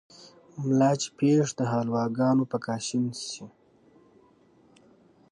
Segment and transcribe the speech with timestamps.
[0.65, 3.45] ملا چې پېښ دحلواګانو په کاشين شي